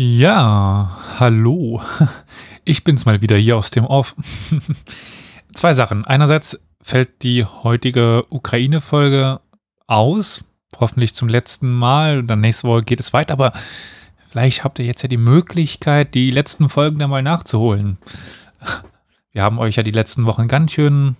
Ja, 0.00 0.96
hallo. 1.18 1.82
Ich 2.64 2.84
bin's 2.84 3.04
mal 3.04 3.20
wieder 3.20 3.36
hier 3.36 3.56
aus 3.56 3.72
dem 3.72 3.84
Off. 3.84 4.14
Zwei 5.54 5.74
Sachen. 5.74 6.04
Einerseits 6.04 6.60
fällt 6.80 7.24
die 7.24 7.44
heutige 7.44 8.26
Ukraine-Folge 8.28 9.40
aus. 9.88 10.44
Hoffentlich 10.78 11.16
zum 11.16 11.28
letzten 11.28 11.72
Mal. 11.72 12.22
Dann 12.22 12.42
nächste 12.42 12.68
Woche 12.68 12.82
geht 12.84 13.00
es 13.00 13.12
weiter. 13.12 13.32
Aber 13.32 13.52
vielleicht 14.30 14.62
habt 14.62 14.78
ihr 14.78 14.84
jetzt 14.84 15.02
ja 15.02 15.08
die 15.08 15.16
Möglichkeit, 15.16 16.14
die 16.14 16.30
letzten 16.30 16.68
Folgen 16.68 17.00
da 17.00 17.08
mal 17.08 17.24
nachzuholen. 17.24 17.98
Wir 19.32 19.42
haben 19.42 19.58
euch 19.58 19.74
ja 19.74 19.82
die 19.82 19.90
letzten 19.90 20.26
Wochen 20.26 20.46
ganz 20.46 20.70
schön, 20.70 21.16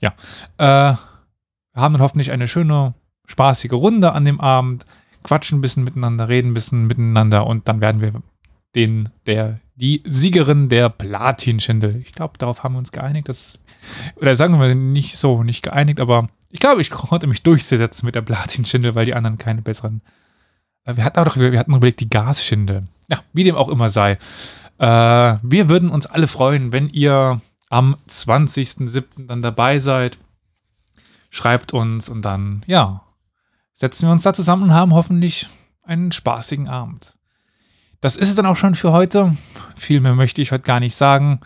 Ja, 0.00 0.12
äh, 0.56 0.96
wir 0.96 1.82
haben 1.82 1.92
dann 1.92 2.02
hoffentlich 2.02 2.32
eine 2.32 2.48
schöne, 2.48 2.94
spaßige 3.26 3.74
Runde 3.74 4.10
an 4.10 4.24
dem 4.24 4.40
Abend, 4.40 4.84
quatschen 5.22 5.58
ein 5.58 5.60
bisschen 5.60 5.84
miteinander, 5.84 6.26
reden 6.26 6.50
ein 6.50 6.54
bisschen 6.54 6.88
miteinander 6.88 7.46
und 7.46 7.68
dann 7.68 7.80
werden 7.80 8.00
wir 8.00 8.20
den, 8.78 9.08
der, 9.26 9.58
die 9.74 10.02
Siegerin 10.06 10.68
der 10.68 10.88
Platin-Schindel. 10.88 11.96
Ich 11.96 12.12
glaube, 12.12 12.38
darauf 12.38 12.62
haben 12.62 12.74
wir 12.74 12.78
uns 12.78 12.92
geeinigt. 12.92 13.28
Dass, 13.28 13.58
oder 14.16 14.36
sagen 14.36 14.58
wir 14.60 14.74
nicht 14.76 15.18
so, 15.18 15.42
nicht 15.42 15.62
geeinigt, 15.62 15.98
aber 15.98 16.28
ich 16.50 16.60
glaube, 16.60 16.80
ich 16.80 16.90
konnte 16.90 17.26
mich 17.26 17.42
durchsetzen 17.42 18.06
mit 18.06 18.14
der 18.14 18.22
Platin-Schindel, 18.22 18.94
weil 18.94 19.04
die 19.04 19.14
anderen 19.14 19.36
keine 19.36 19.62
besseren. 19.62 20.00
Äh, 20.84 20.96
wir 20.96 21.04
hatten 21.04 21.18
auch 21.18 21.24
doch, 21.24 21.36
wir 21.36 21.58
hatten 21.58 21.74
überlegt, 21.74 21.98
die 21.98 22.08
Gasschindel. 22.08 22.84
Ja, 23.08 23.22
wie 23.32 23.42
dem 23.42 23.56
auch 23.56 23.68
immer 23.68 23.90
sei. 23.90 24.12
Äh, 24.78 24.86
wir 25.42 25.68
würden 25.68 25.90
uns 25.90 26.06
alle 26.06 26.28
freuen, 26.28 26.70
wenn 26.70 26.88
ihr 26.90 27.40
am 27.68 27.96
20.07. 28.08 29.26
dann 29.26 29.42
dabei 29.42 29.80
seid. 29.80 30.18
Schreibt 31.30 31.74
uns 31.74 32.08
und 32.08 32.22
dann, 32.22 32.62
ja, 32.66 33.02
setzen 33.74 34.06
wir 34.06 34.12
uns 34.12 34.22
da 34.22 34.32
zusammen 34.32 34.62
und 34.62 34.74
haben 34.74 34.94
hoffentlich 34.94 35.48
einen 35.82 36.12
spaßigen 36.12 36.68
Abend. 36.68 37.17
Das 38.00 38.16
ist 38.16 38.28
es 38.28 38.36
dann 38.36 38.46
auch 38.46 38.56
schon 38.56 38.74
für 38.74 38.92
heute. 38.92 39.36
Viel 39.76 40.00
mehr 40.00 40.14
möchte 40.14 40.40
ich 40.40 40.52
heute 40.52 40.64
gar 40.64 40.80
nicht 40.80 40.94
sagen, 40.94 41.40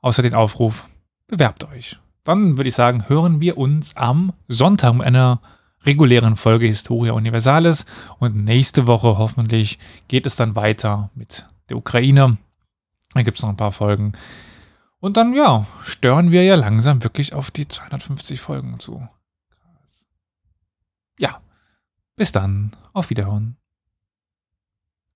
außer 0.00 0.22
den 0.22 0.34
Aufruf, 0.34 0.88
bewerbt 1.26 1.64
euch. 1.64 1.98
Dann 2.24 2.56
würde 2.56 2.68
ich 2.68 2.74
sagen, 2.74 3.08
hören 3.08 3.40
wir 3.40 3.58
uns 3.58 3.96
am 3.96 4.32
Sonntag 4.48 4.94
mit 4.94 5.06
einer 5.06 5.40
regulären 5.84 6.36
Folge 6.36 6.66
Historia 6.66 7.12
Universalis 7.12 7.86
und 8.18 8.36
nächste 8.36 8.86
Woche 8.86 9.18
hoffentlich 9.18 9.78
geht 10.08 10.26
es 10.26 10.36
dann 10.36 10.56
weiter 10.56 11.10
mit 11.14 11.46
der 11.68 11.76
Ukraine. 11.76 12.38
Da 13.14 13.22
gibt 13.22 13.38
es 13.38 13.42
noch 13.42 13.50
ein 13.50 13.56
paar 13.56 13.72
Folgen. 13.72 14.12
Und 15.00 15.16
dann, 15.16 15.34
ja, 15.34 15.66
stören 15.84 16.30
wir 16.30 16.44
ja 16.44 16.54
langsam 16.54 17.02
wirklich 17.02 17.32
auf 17.32 17.50
die 17.50 17.66
250 17.66 18.40
Folgen 18.40 18.78
zu. 18.78 19.08
Ja, 21.18 21.40
bis 22.16 22.32
dann. 22.32 22.72
Auf 22.92 23.08
Wiederhören. 23.08 23.56